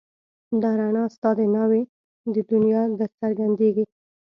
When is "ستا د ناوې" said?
1.15-1.81